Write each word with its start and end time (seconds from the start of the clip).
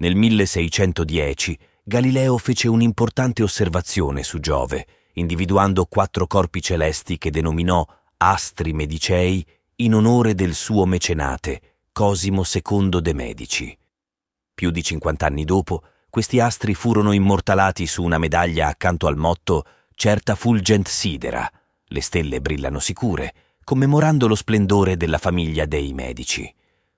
Nel 0.00 0.14
1610 0.14 1.58
Galileo 1.82 2.38
fece 2.38 2.68
un'importante 2.68 3.42
osservazione 3.42 4.22
su 4.22 4.40
Giove, 4.40 4.86
individuando 5.14 5.84
quattro 5.84 6.26
corpi 6.26 6.62
celesti 6.62 7.18
che 7.18 7.30
denominò 7.30 7.86
astri 8.16 8.72
medicei 8.72 9.44
in 9.76 9.94
onore 9.94 10.34
del 10.34 10.54
suo 10.54 10.86
mecenate, 10.86 11.60
Cosimo 11.92 12.44
II 12.50 13.02
de' 13.02 13.12
Medici. 13.12 13.78
Più 14.54 14.70
di 14.70 14.82
cinquant'anni 14.82 15.44
dopo, 15.44 15.82
questi 16.08 16.40
astri 16.40 16.72
furono 16.72 17.12
immortalati 17.12 17.86
su 17.86 18.02
una 18.02 18.16
medaglia 18.16 18.68
accanto 18.68 19.06
al 19.06 19.18
motto 19.18 19.64
Certa 19.94 20.34
fulgent 20.34 20.88
sidera, 20.88 21.46
le 21.84 22.00
stelle 22.00 22.40
brillano 22.40 22.78
sicure, 22.78 23.34
commemorando 23.64 24.26
lo 24.26 24.34
splendore 24.34 24.96
della 24.96 25.18
famiglia 25.18 25.66
dei 25.66 25.92
Medici. 25.92 26.50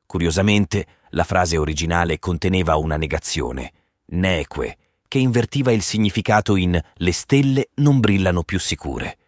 Curiosamente, 0.07 0.87
la 1.13 1.25
frase 1.25 1.57
originale 1.57 2.19
conteneva 2.19 2.77
una 2.77 2.97
negazione, 2.97 3.73
neque, 4.07 4.77
che 5.09 5.19
invertiva 5.19 5.73
il 5.73 5.83
significato 5.83 6.57
in 6.57 6.81
le 6.95 7.13
stelle 7.13 7.69
non 7.77 8.01
brillano 8.01 8.43
più 8.43 8.59
sicure. 8.59 9.19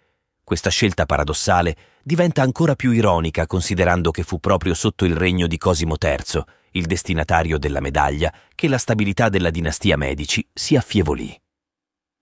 Questa 0.42 0.70
scelta 0.70 1.06
paradossale 1.06 1.76
diventa 2.02 2.42
ancora 2.42 2.74
più 2.74 2.90
ironica 2.90 3.46
considerando 3.46 4.10
che 4.10 4.22
fu 4.22 4.38
proprio 4.40 4.74
sotto 4.74 5.04
il 5.04 5.16
regno 5.16 5.46
di 5.46 5.58
Cosimo 5.58 5.96
III, 6.00 6.42
il 6.72 6.86
destinatario 6.86 7.58
della 7.58 7.80
medaglia, 7.80 8.32
che 8.54 8.68
la 8.68 8.78
stabilità 8.78 9.28
della 9.28 9.50
dinastia 9.50 9.96
Medici 9.96 10.46
si 10.52 10.76
affievolì. 10.76 11.38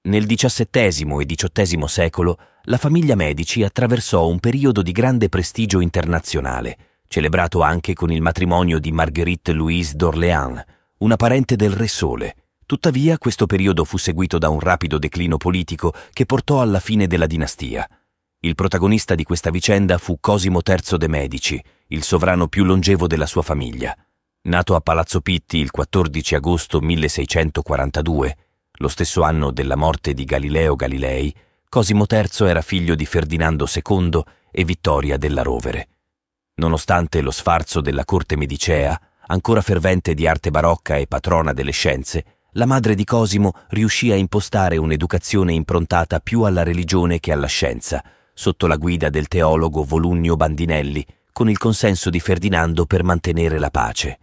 Nel 0.03 0.27
XVII 0.27 1.21
e 1.21 1.27
XVIII 1.27 1.89
secolo 1.89 2.39
la 2.65 2.79
famiglia 2.79 3.15
Medici 3.15 3.63
attraversò 3.63 4.27
un 4.27 4.41
periodo 4.41 4.83
di 4.83 4.91
grande 4.91 5.29
prestigio 5.29 5.81
internazionale, 5.81 6.92
celebrato 7.13 7.61
anche 7.61 7.93
con 7.93 8.11
il 8.11 8.23
matrimonio 8.23 8.79
di 8.79 8.91
Marguerite 8.91 9.53
Louise 9.53 9.95
d'Orléans, 9.95 10.65
una 11.01 11.17
parente 11.17 11.57
del 11.57 11.73
Re 11.73 11.87
Sole, 11.87 12.37
Tuttavia 12.65 13.19
questo 13.19 13.45
periodo 13.45 13.85
fu 13.85 13.99
seguito 13.99 14.39
da 14.39 14.49
un 14.49 14.59
rapido 14.59 14.97
declino 14.97 15.37
politico 15.37 15.93
che 16.15 16.25
portò 16.25 16.63
alla 16.63 16.81
fine 16.81 17.07
della 17.07 17.27
dinastia. 17.27 17.87
Il 18.41 18.55
protagonista 18.55 19.15
di 19.15 19.25
questa 19.25 19.51
vicenda 19.51 19.99
fu 19.99 20.17
Cosimo 20.19 20.61
III 20.65 20.97
de' 20.97 21.09
Medici, 21.09 21.63
il 21.89 22.03
sovrano 22.03 22.49
più 22.49 22.65
longevo 22.65 23.07
della 23.07 23.27
sua 23.27 23.43
famiglia. 23.43 23.95
Nato 24.45 24.75
a 24.75 24.81
Palazzo 24.81 25.21
Pitti 25.21 25.59
il 25.59 25.71
14 25.71 26.37
agosto 26.37 26.81
1642, 26.81 28.37
lo 28.79 28.89
stesso 28.89 29.21
anno 29.21 29.51
della 29.51 29.77
morte 29.77 30.15
di 30.15 30.25
Galileo 30.25 30.75
Galilei, 30.75 31.35
Cosimo 31.69 32.07
III 32.09 32.49
era 32.49 32.63
figlio 32.63 32.95
di 32.95 33.05
Ferdinando 33.05 33.67
II 33.71 34.23
e 34.51 34.65
Vittoria 34.65 35.19
della 35.19 35.43
Rovere. 35.43 35.89
Nonostante 36.63 37.23
lo 37.23 37.33
sfarzo 37.33 37.81
della 37.81 38.05
corte 38.05 38.37
medicea, 38.37 38.97
ancora 39.27 39.63
fervente 39.63 40.15
di 40.15 40.29
arte 40.29 40.53
barocca 40.53 40.95
e 40.95 41.09
patrona 41.09 41.53
delle 41.53 41.73
scienze, 41.73 42.25
la 42.53 42.67
madre 42.67 42.95
di 42.95 43.03
Cosimo 43.03 43.55
riuscì 43.71 44.13
a 44.13 44.15
impostare 44.15 44.77
un'educazione 44.77 45.53
improntata 45.53 46.21
più 46.21 46.43
alla 46.43 46.63
religione 46.63 47.19
che 47.19 47.33
alla 47.33 47.49
scienza, 47.49 48.01
sotto 48.33 48.69
la 48.69 48.77
guida 48.77 49.11
del 49.11 49.27
teologo 49.27 49.83
Volugnio 49.83 50.37
Bandinelli, 50.37 51.05
con 51.33 51.51
il 51.51 51.59
consenso 51.59 52.11
di 52.11 52.21
Ferdinando 52.21 52.87
per 52.87 53.03
mantenere 53.03 53.59
la 53.59 53.71
pace. 53.71 54.19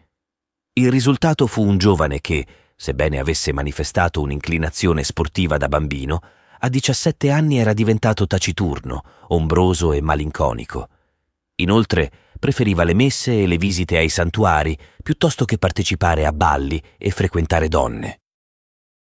Il 0.72 0.90
risultato 0.90 1.46
fu 1.46 1.62
un 1.62 1.78
giovane 1.78 2.22
che, 2.22 2.48
sebbene 2.74 3.20
avesse 3.20 3.52
manifestato 3.52 4.22
un'inclinazione 4.22 5.03
sportiva 5.03 5.58
da 5.58 5.68
bambino, 5.68 6.22
a 6.59 6.70
17 6.70 7.31
anni 7.31 7.58
era 7.59 7.74
diventato 7.74 8.26
taciturno, 8.28 9.03
ombroso 9.28 9.92
e 9.92 10.00
malinconico. 10.00 10.88
Inoltre, 11.60 12.12
preferiva 12.40 12.84
le 12.84 12.94
messe 12.94 13.42
e 13.42 13.48
le 13.48 13.58
visite 13.58 13.98
ai 13.98 14.10
santuari 14.10 14.78
piuttosto 15.02 15.46
che 15.46 15.58
partecipare 15.58 16.26
a 16.26 16.32
balli 16.32 16.82
e 16.98 17.12
frequentare 17.12 17.68
donne. 17.68 18.22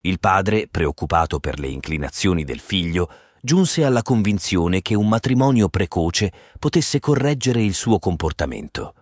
Il 0.01 0.19
padre, 0.19 0.67
preoccupato 0.69 1.39
per 1.39 1.59
le 1.59 1.67
inclinazioni 1.67 2.43
del 2.43 2.59
figlio, 2.59 3.09
giunse 3.41 3.83
alla 3.83 4.01
convinzione 4.01 4.81
che 4.81 4.95
un 4.95 5.07
matrimonio 5.07 5.69
precoce 5.69 6.31
potesse 6.57 6.99
correggere 6.99 7.61
il 7.61 7.73
suo 7.73 7.99
comportamento. 7.99 8.93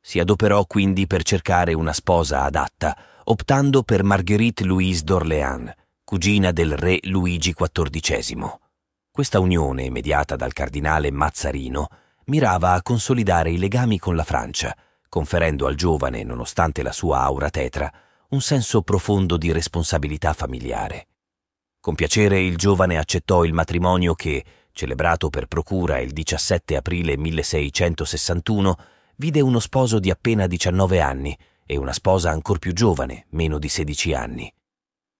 Si 0.00 0.18
adoperò 0.18 0.64
quindi 0.64 1.06
per 1.06 1.22
cercare 1.22 1.72
una 1.74 1.92
sposa 1.92 2.44
adatta, 2.44 2.96
optando 3.24 3.82
per 3.82 4.02
Marguerite 4.02 4.64
Louise 4.64 5.04
d'Orléans, 5.04 5.72
cugina 6.04 6.52
del 6.52 6.76
re 6.76 6.98
Luigi 7.02 7.54
XIV. 7.54 8.58
Questa 9.10 9.40
unione, 9.40 9.90
mediata 9.90 10.36
dal 10.36 10.52
cardinale 10.52 11.10
Mazzarino, 11.10 11.88
mirava 12.30 12.74
a 12.74 12.82
consolidare 12.82 13.50
i 13.50 13.58
legami 13.58 13.98
con 13.98 14.14
la 14.14 14.22
Francia, 14.22 14.74
conferendo 15.08 15.66
al 15.66 15.74
giovane, 15.74 16.22
nonostante 16.22 16.84
la 16.84 16.92
sua 16.92 17.22
aura 17.22 17.50
tetra, 17.50 17.92
un 18.28 18.40
senso 18.40 18.82
profondo 18.82 19.36
di 19.36 19.50
responsabilità 19.50 20.32
familiare. 20.32 21.08
Con 21.80 21.96
piacere 21.96 22.40
il 22.40 22.56
giovane 22.56 22.98
accettò 22.98 23.42
il 23.42 23.52
matrimonio 23.52 24.14
che, 24.14 24.44
celebrato 24.70 25.28
per 25.28 25.46
procura 25.46 25.98
il 25.98 26.12
17 26.12 26.76
aprile 26.76 27.16
1661, 27.16 28.76
vide 29.16 29.40
uno 29.40 29.58
sposo 29.58 29.98
di 29.98 30.10
appena 30.10 30.46
19 30.46 31.00
anni 31.00 31.36
e 31.66 31.76
una 31.76 31.92
sposa 31.92 32.30
ancor 32.30 32.60
più 32.60 32.72
giovane, 32.72 33.26
meno 33.30 33.58
di 33.58 33.68
16 33.68 34.14
anni. 34.14 34.54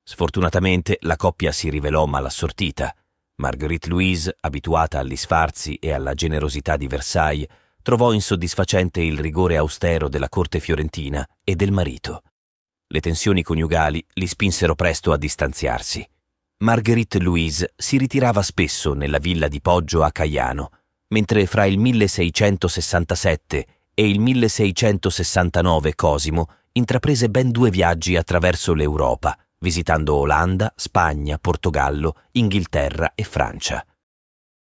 Sfortunatamente 0.04 0.98
la 1.00 1.16
coppia 1.16 1.50
si 1.50 1.70
rivelò 1.70 2.06
malassortita 2.06 2.94
Marguerite 3.40 3.88
Louise, 3.88 4.36
abituata 4.40 4.98
agli 4.98 5.16
sfarzi 5.16 5.74
e 5.76 5.92
alla 5.92 6.12
generosità 6.12 6.76
di 6.76 6.86
Versailles, 6.86 7.48
trovò 7.82 8.12
insoddisfacente 8.12 9.00
il 9.00 9.18
rigore 9.18 9.56
austero 9.56 10.10
della 10.10 10.28
corte 10.28 10.60
fiorentina 10.60 11.26
e 11.42 11.56
del 11.56 11.72
marito. 11.72 12.22
Le 12.86 13.00
tensioni 13.00 13.42
coniugali 13.42 14.04
li 14.14 14.26
spinsero 14.26 14.74
presto 14.74 15.10
a 15.12 15.16
distanziarsi. 15.16 16.06
Marguerite 16.58 17.18
Louise 17.18 17.72
si 17.76 17.96
ritirava 17.96 18.42
spesso 18.42 18.92
nella 18.92 19.18
villa 19.18 19.48
di 19.48 19.62
Poggio 19.62 20.02
a 20.02 20.12
Caiano, 20.12 20.72
mentre 21.08 21.46
fra 21.46 21.64
il 21.64 21.78
1667 21.78 23.66
e 23.94 24.08
il 24.08 24.20
1669 24.20 25.94
Cosimo 25.94 26.50
intraprese 26.72 27.30
ben 27.30 27.50
due 27.50 27.70
viaggi 27.70 28.16
attraverso 28.16 28.74
l'Europa, 28.74 29.34
visitando 29.60 30.14
Olanda, 30.14 30.72
Spagna, 30.74 31.38
Portogallo, 31.38 32.16
Inghilterra 32.32 33.12
e 33.14 33.24
Francia. 33.24 33.84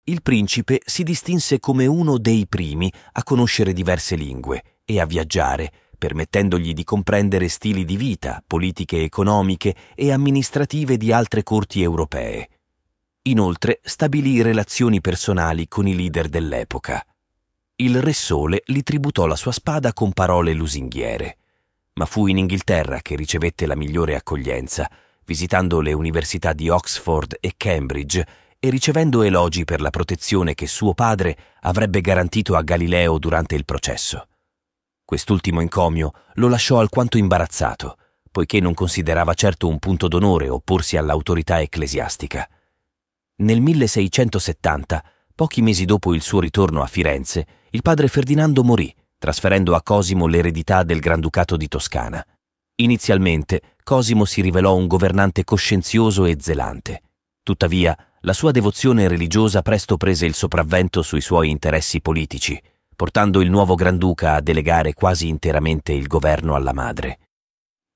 Il 0.06 0.22
principe 0.22 0.82
si 0.86 1.04
distinse 1.04 1.60
come 1.60 1.86
uno 1.86 2.18
dei 2.18 2.48
primi 2.48 2.92
a 3.14 3.24
conoscere 3.24 3.74
diverse 3.74 4.16
lingue 4.16 4.80
e 4.86 5.00
a 5.00 5.06
viaggiare, 5.06 5.72
permettendogli 5.98 6.74
di 6.74 6.84
comprendere 6.84 7.50
stili 7.50 7.84
di 7.84 7.98
vita, 7.98 8.42
politiche 8.46 9.02
economiche 9.02 9.76
e 9.96 10.12
amministrative 10.12 10.96
di 10.96 11.12
altre 11.12 11.44
corti 11.44 11.82
europee. 11.82 12.50
Inoltre 13.24 13.80
stabilì 13.84 14.42
relazioni 14.42 15.02
personali 15.02 15.68
con 15.68 15.88
i 15.88 15.96
leader 15.96 16.30
dell'epoca. 16.30 17.04
Il 17.78 18.02
Re 18.02 18.14
Sole 18.14 18.62
gli 18.66 18.82
tributò 18.82 19.26
la 19.26 19.36
sua 19.36 19.52
spada 19.52 19.92
con 19.92 20.14
parole 20.14 20.54
lusinghiere 20.54 21.38
ma 21.98 22.06
fu 22.06 22.28
in 22.28 22.38
Inghilterra 22.38 23.00
che 23.02 23.16
ricevette 23.16 23.66
la 23.66 23.76
migliore 23.76 24.16
accoglienza, 24.16 24.90
visitando 25.26 25.80
le 25.80 25.94
università 25.94 26.52
di 26.52 26.68
Oxford 26.70 27.38
e 27.40 27.54
Cambridge 27.56 28.28
e 28.60 28.70
ricevendo 28.70 29.22
elogi 29.22 29.64
per 29.64 29.80
la 29.80 29.90
protezione 29.92 30.56
che 30.56 30.68
suo 30.68 30.94
padre 30.94 31.38
avrebbe 31.62 32.02
garantito 32.02 32.56
a 32.56 32.64
Galileo 32.64 33.18
durante 33.18 33.56
il 33.56 33.64
processo. 33.64 34.28
Quest'ultimo 35.06 35.62
encomio 35.62 36.12
lo 36.34 36.50
lasciò 36.50 36.80
alquanto 36.80 37.18
imbarazzato, 37.18 37.98
poiché 38.30 38.60
non 38.60 38.74
considerava 38.74 39.34
certo 39.34 39.68
un 39.68 39.80
punto 39.80 40.10
d'onore 40.10 40.50
opporsi 40.50 40.98
all'autorità 40.98 41.62
ecclesiastica. 41.62 42.50
Nel 43.38 43.62
1670, 43.62 45.04
pochi 45.34 45.62
mesi 45.62 45.86
dopo 45.86 46.14
il 46.14 46.22
suo 46.22 46.42
ritorno 46.42 46.82
a 46.82 46.88
Firenze, 46.88 47.46
il 47.70 47.82
padre 47.82 48.10
Ferdinando 48.10 48.64
morì 48.64 48.94
trasferendo 49.26 49.74
a 49.74 49.82
Cosimo 49.82 50.28
l'eredità 50.28 50.84
del 50.84 51.00
Granducato 51.00 51.58
di 51.58 51.68
Toscana. 51.68 52.24
Inizialmente 52.76 53.74
Cosimo 53.82 54.24
si 54.24 54.40
rivelò 54.40 54.76
un 54.76 54.86
governante 54.86 55.44
coscienzioso 55.44 56.26
e 56.26 56.38
zelante. 56.40 57.02
Tuttavia, 57.42 57.98
la 58.20 58.34
sua 58.34 58.52
devozione 58.52 59.08
religiosa 59.08 59.64
presto 59.64 59.98
prese 59.98 60.28
il 60.28 60.36
sopravvento 60.36 61.02
sui 61.02 61.22
suoi 61.22 61.50
interessi 61.50 62.02
politici, 62.02 62.62
portando 62.96 63.42
il 63.42 63.50
nuovo 63.50 63.74
Granduca 63.74 64.36
a 64.36 64.42
delegare 64.42 64.94
quasi 64.94 65.28
interamente 65.28 65.92
il 65.92 66.06
governo 66.06 66.54
alla 66.54 66.74
madre. 66.74 67.18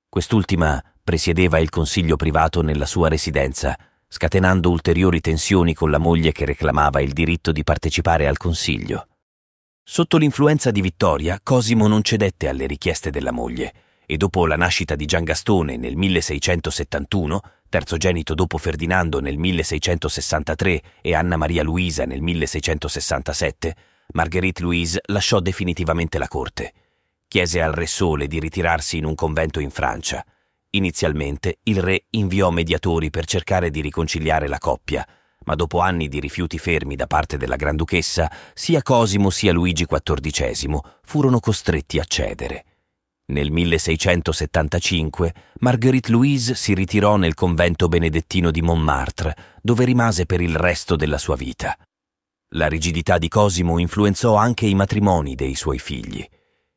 Quest'ultima 0.08 0.82
presiedeva 1.04 1.60
il 1.60 1.70
consiglio 1.70 2.16
privato 2.16 2.60
nella 2.60 2.86
sua 2.86 3.08
residenza, 3.08 3.78
scatenando 4.08 4.68
ulteriori 4.68 5.20
tensioni 5.20 5.74
con 5.74 5.92
la 5.92 5.98
moglie 5.98 6.32
che 6.32 6.44
reclamava 6.44 7.00
il 7.00 7.12
diritto 7.12 7.52
di 7.52 7.62
partecipare 7.62 8.26
al 8.26 8.36
consiglio. 8.36 9.04
Sotto 9.92 10.18
l'influenza 10.18 10.70
di 10.70 10.82
Vittoria, 10.82 11.40
Cosimo 11.42 11.88
non 11.88 12.04
cedette 12.04 12.46
alle 12.46 12.68
richieste 12.68 13.10
della 13.10 13.32
moglie 13.32 13.72
e 14.06 14.16
dopo 14.16 14.46
la 14.46 14.54
nascita 14.54 14.94
di 14.94 15.04
Gian 15.04 15.24
Gastone 15.24 15.76
nel 15.76 15.96
1671, 15.96 17.40
terzogenito 17.68 18.34
dopo 18.34 18.56
Ferdinando 18.56 19.18
nel 19.18 19.36
1663 19.36 20.82
e 21.00 21.12
Anna 21.16 21.36
Maria 21.36 21.64
Luisa 21.64 22.04
nel 22.04 22.22
1667, 22.22 23.74
Marguerite 24.12 24.62
Louise 24.62 25.00
lasciò 25.06 25.40
definitivamente 25.40 26.18
la 26.18 26.28
corte. 26.28 26.72
Chiese 27.26 27.60
al 27.60 27.72
Re 27.72 27.88
Sole 27.88 28.28
di 28.28 28.38
ritirarsi 28.38 28.96
in 28.96 29.06
un 29.06 29.16
convento 29.16 29.58
in 29.58 29.70
Francia 29.70 30.24
Inizialmente 30.72 31.58
il 31.64 31.82
re 31.82 32.04
inviò 32.10 32.50
mediatori 32.50 33.10
per 33.10 33.24
cercare 33.24 33.70
di 33.70 33.80
riconciliare 33.80 34.46
la 34.46 34.58
coppia, 34.58 35.04
ma 35.46 35.54
dopo 35.54 35.80
anni 35.80 36.08
di 36.08 36.20
rifiuti 36.20 36.58
fermi 36.58 36.96
da 36.96 37.06
parte 37.06 37.36
della 37.36 37.56
Granduchessa, 37.56 38.30
sia 38.54 38.82
Cosimo 38.82 39.30
sia 39.30 39.52
Luigi 39.52 39.86
XIV 39.86 40.78
furono 41.02 41.40
costretti 41.40 41.98
a 41.98 42.04
cedere. 42.04 42.64
Nel 43.30 43.50
1675 43.50 45.34
Marguerite 45.60 46.10
Louise 46.10 46.54
si 46.54 46.74
ritirò 46.74 47.16
nel 47.16 47.34
convento 47.34 47.86
benedettino 47.88 48.50
di 48.50 48.60
Montmartre, 48.60 49.36
dove 49.62 49.84
rimase 49.84 50.26
per 50.26 50.40
il 50.40 50.56
resto 50.56 50.96
della 50.96 51.18
sua 51.18 51.36
vita. 51.36 51.76
La 52.54 52.66
rigidità 52.66 53.18
di 53.18 53.28
Cosimo 53.28 53.78
influenzò 53.78 54.34
anche 54.34 54.66
i 54.66 54.74
matrimoni 54.74 55.36
dei 55.36 55.54
suoi 55.54 55.78
figli. 55.78 56.26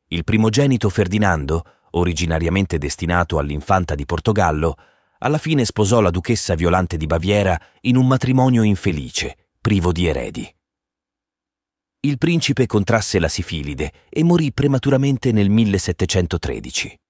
Il 0.08 0.22
primogenito 0.22 0.88
Ferdinando, 0.88 1.64
originariamente 1.90 2.78
destinato 2.78 3.38
all'infanta 3.38 3.96
di 3.96 4.04
Portogallo, 4.06 4.76
alla 5.24 5.38
fine 5.38 5.64
sposò 5.64 6.00
la 6.00 6.10
duchessa 6.10 6.54
Violante 6.54 6.98
di 6.98 7.06
Baviera 7.06 7.58
in 7.82 7.96
un 7.96 8.06
matrimonio 8.06 8.62
infelice, 8.62 9.48
privo 9.58 9.90
di 9.90 10.06
eredi. 10.06 10.54
Il 12.00 12.18
principe 12.18 12.66
contrasse 12.66 13.18
la 13.18 13.28
sifilide 13.28 13.90
e 14.10 14.22
morì 14.22 14.52
prematuramente 14.52 15.32
nel 15.32 15.48
1713. 15.48 17.00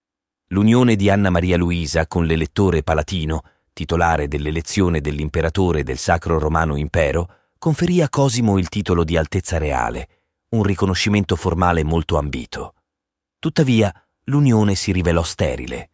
L'unione 0.49 0.95
di 0.95 1.11
Anna 1.11 1.29
Maria 1.31 1.57
Luisa 1.57 2.07
con 2.07 2.25
l'elettore 2.25 2.85
palatino, 2.85 3.43
titolare 3.73 4.29
dell'elezione 4.29 5.01
dell'imperatore 5.01 5.83
del 5.83 5.99
Sacro 5.99 6.39
Romano 6.39 6.77
Impero, 6.77 7.29
conferì 7.59 8.01
a 8.01 8.09
Cosimo 8.09 8.59
il 8.59 8.69
titolo 8.69 9.03
di 9.03 9.17
Altezza 9.17 9.59
Reale, 9.59 10.09
un 10.51 10.63
riconoscimento 10.63 11.35
formale 11.35 11.83
molto 11.83 12.17
ambito. 12.17 12.75
Tuttavia, 13.41 13.93
l'unione 14.27 14.77
si 14.77 14.93
rivelò 14.93 15.25
sterile. 15.25 15.89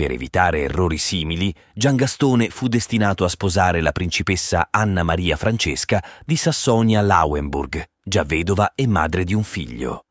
Per 0.00 0.10
evitare 0.10 0.62
errori 0.62 0.96
simili, 0.96 1.54
Gian 1.74 1.94
Gastone 1.94 2.48
fu 2.48 2.68
destinato 2.68 3.22
a 3.26 3.28
sposare 3.28 3.82
la 3.82 3.92
principessa 3.92 4.68
Anna 4.70 5.02
Maria 5.02 5.36
Francesca 5.36 6.02
di 6.24 6.36
Sassonia-Lauenburg, 6.36 7.84
già 8.02 8.24
vedova 8.24 8.72
e 8.74 8.86
madre 8.86 9.24
di 9.24 9.34
un 9.34 9.42
figlio. 9.42 10.06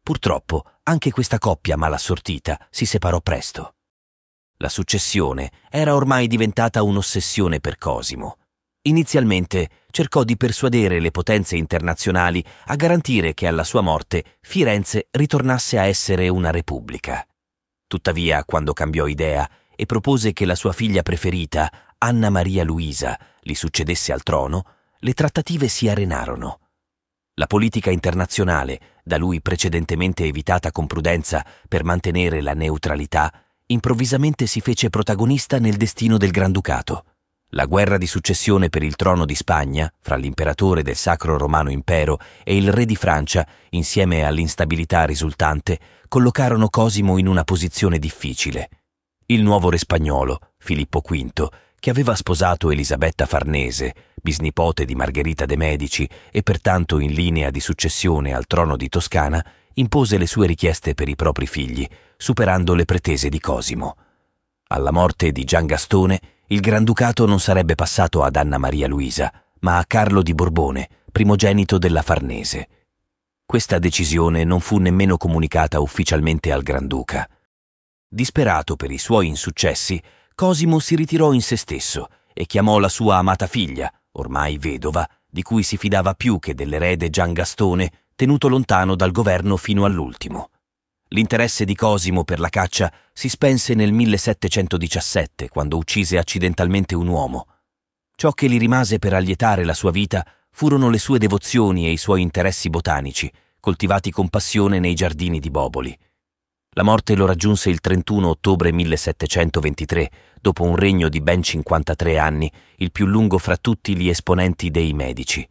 Purtroppo 0.00 0.62
anche 0.84 1.10
questa 1.10 1.40
coppia 1.40 1.76
malassortita 1.76 2.68
si 2.70 2.86
separò 2.86 3.20
presto. 3.20 3.74
La 4.58 4.68
successione 4.68 5.50
era 5.68 5.96
ormai 5.96 6.28
diventata 6.28 6.84
un'ossessione 6.84 7.58
per 7.58 7.78
Cosimo. 7.78 8.36
Inizialmente 8.82 9.70
cercò 9.90 10.22
di 10.22 10.36
persuadere 10.36 11.00
le 11.00 11.10
potenze 11.10 11.56
internazionali 11.56 12.44
a 12.66 12.76
garantire 12.76 13.34
che 13.34 13.48
alla 13.48 13.64
sua 13.64 13.80
morte 13.80 14.36
Firenze 14.40 15.08
ritornasse 15.10 15.80
a 15.80 15.86
essere 15.86 16.28
una 16.28 16.52
repubblica. 16.52 17.26
Tuttavia, 17.92 18.42
quando 18.46 18.72
cambiò 18.72 19.06
idea 19.06 19.46
e 19.76 19.84
propose 19.84 20.32
che 20.32 20.46
la 20.46 20.54
sua 20.54 20.72
figlia 20.72 21.02
preferita, 21.02 21.70
Anna 21.98 22.30
Maria 22.30 22.64
Luisa, 22.64 23.20
li 23.40 23.54
succedesse 23.54 24.14
al 24.14 24.22
trono, 24.22 24.64
le 25.00 25.12
trattative 25.12 25.68
si 25.68 25.90
arenarono. 25.90 26.60
La 27.34 27.46
politica 27.46 27.90
internazionale, 27.90 28.80
da 29.04 29.18
lui 29.18 29.42
precedentemente 29.42 30.24
evitata 30.24 30.72
con 30.72 30.86
prudenza 30.86 31.44
per 31.68 31.84
mantenere 31.84 32.40
la 32.40 32.54
neutralità, 32.54 33.30
improvvisamente 33.66 34.46
si 34.46 34.62
fece 34.62 34.88
protagonista 34.88 35.58
nel 35.58 35.76
destino 35.76 36.16
del 36.16 36.30
Granducato. 36.30 37.04
La 37.54 37.66
guerra 37.66 37.98
di 37.98 38.06
successione 38.06 38.70
per 38.70 38.82
il 38.82 38.96
trono 38.96 39.26
di 39.26 39.34
Spagna, 39.34 39.92
fra 40.00 40.16
l'imperatore 40.16 40.82
del 40.82 40.96
Sacro 40.96 41.36
Romano 41.36 41.70
Impero 41.70 42.18
e 42.44 42.56
il 42.56 42.72
re 42.72 42.86
di 42.86 42.96
Francia, 42.96 43.46
insieme 43.70 44.24
all'instabilità 44.24 45.04
risultante, 45.04 45.78
collocarono 46.08 46.70
Cosimo 46.70 47.18
in 47.18 47.26
una 47.26 47.44
posizione 47.44 47.98
difficile. 47.98 48.70
Il 49.26 49.42
nuovo 49.42 49.68
re 49.68 49.76
spagnolo, 49.76 50.38
Filippo 50.56 51.02
V, 51.06 51.46
che 51.78 51.90
aveva 51.90 52.14
sposato 52.14 52.70
Elisabetta 52.70 53.26
Farnese, 53.26 53.94
bisnipote 54.14 54.86
di 54.86 54.94
Margherita 54.94 55.44
de' 55.44 55.56
Medici 55.58 56.08
e 56.30 56.42
pertanto 56.42 57.00
in 57.00 57.12
linea 57.12 57.50
di 57.50 57.60
successione 57.60 58.32
al 58.32 58.46
trono 58.46 58.78
di 58.78 58.88
Toscana, 58.88 59.44
impose 59.74 60.16
le 60.16 60.26
sue 60.26 60.46
richieste 60.46 60.94
per 60.94 61.10
i 61.10 61.16
propri 61.16 61.46
figli, 61.46 61.86
superando 62.16 62.72
le 62.72 62.86
pretese 62.86 63.28
di 63.28 63.40
Cosimo. 63.40 63.96
Alla 64.68 64.90
morte 64.90 65.32
di 65.32 65.44
Gian 65.44 65.66
Gastone, 65.66 66.18
il 66.52 66.60
Granducato 66.60 67.24
non 67.24 67.40
sarebbe 67.40 67.74
passato 67.74 68.22
ad 68.22 68.36
Anna 68.36 68.58
Maria 68.58 68.86
Luisa, 68.86 69.32
ma 69.60 69.78
a 69.78 69.86
Carlo 69.86 70.20
di 70.20 70.34
Borbone, 70.34 70.86
primogenito 71.10 71.78
della 71.78 72.02
Farnese. 72.02 72.68
Questa 73.46 73.78
decisione 73.78 74.44
non 74.44 74.60
fu 74.60 74.76
nemmeno 74.76 75.16
comunicata 75.16 75.80
ufficialmente 75.80 76.52
al 76.52 76.60
Granduca. 76.60 77.26
Disperato 78.06 78.76
per 78.76 78.90
i 78.90 78.98
suoi 78.98 79.28
insuccessi, 79.28 79.98
Cosimo 80.34 80.78
si 80.78 80.94
ritirò 80.94 81.32
in 81.32 81.40
se 81.40 81.56
stesso 81.56 82.08
e 82.34 82.44
chiamò 82.44 82.78
la 82.78 82.90
sua 82.90 83.16
amata 83.16 83.46
figlia, 83.46 83.90
ormai 84.12 84.58
vedova, 84.58 85.08
di 85.26 85.40
cui 85.40 85.62
si 85.62 85.78
fidava 85.78 86.12
più 86.12 86.38
che 86.38 86.54
dell'erede 86.54 87.08
Gian 87.08 87.32
Gastone, 87.32 87.90
tenuto 88.14 88.48
lontano 88.48 88.94
dal 88.94 89.10
governo 89.10 89.56
fino 89.56 89.86
all'ultimo. 89.86 90.50
L'interesse 91.12 91.66
di 91.66 91.74
Cosimo 91.74 92.24
per 92.24 92.40
la 92.40 92.48
caccia 92.48 92.90
si 93.12 93.28
spense 93.28 93.74
nel 93.74 93.92
1717, 93.92 95.50
quando 95.50 95.76
uccise 95.76 96.16
accidentalmente 96.16 96.94
un 96.94 97.06
uomo. 97.06 97.48
Ciò 98.16 98.30
che 98.32 98.48
gli 98.48 98.58
rimase 98.58 98.98
per 98.98 99.12
allietare 99.12 99.64
la 99.64 99.74
sua 99.74 99.90
vita 99.90 100.26
furono 100.50 100.88
le 100.88 100.98
sue 100.98 101.18
devozioni 101.18 101.86
e 101.86 101.90
i 101.90 101.98
suoi 101.98 102.22
interessi 102.22 102.70
botanici, 102.70 103.30
coltivati 103.60 104.10
con 104.10 104.30
passione 104.30 104.78
nei 104.78 104.94
giardini 104.94 105.38
di 105.38 105.50
Boboli. 105.50 105.94
La 106.76 106.82
morte 106.82 107.14
lo 107.14 107.26
raggiunse 107.26 107.68
il 107.68 107.80
31 107.80 108.28
ottobre 108.28 108.72
1723, 108.72 110.10
dopo 110.40 110.62
un 110.62 110.76
regno 110.76 111.10
di 111.10 111.20
ben 111.20 111.42
53 111.42 112.16
anni, 112.16 112.50
il 112.76 112.90
più 112.90 113.04
lungo 113.04 113.36
fra 113.36 113.58
tutti 113.58 113.94
gli 113.94 114.08
esponenti 114.08 114.70
dei 114.70 114.94
medici. 114.94 115.46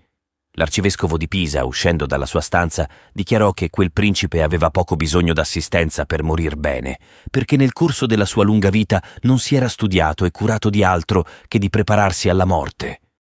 L'arcivescovo 0.56 1.18
di 1.18 1.30
Pisa, 1.30 1.63
uscendo 1.63 2.06
dalla 2.06 2.25
sua 2.25 2.42
stanza, 2.42 2.89
dichiarò 3.13 3.53
che 3.53 3.69
quel 3.69 3.94
principe 3.94 4.42
aveva 4.42 4.69
poco 4.69 4.98
bisogno 4.98 5.31
d'assistenza 5.31 6.06
per 6.06 6.24
morir 6.24 6.57
bene, 6.57 7.00
perché 7.30 7.56
nel 7.56 7.71
corso 7.71 8.06
della 8.06 8.25
sua 8.25 8.44
lunga 8.44 8.69
vita 8.69 9.01
non 9.21 9.39
si 9.39 9.56
era 9.56 9.69
studiato 9.69 10.25
e 10.25 10.31
curato 10.31 10.69
di 10.69 10.83
altro 10.83 11.25
che 11.48 11.57
di 11.57 11.69
prepararsi 11.69 12.27
alla 12.27 12.45
morte. 12.45 13.00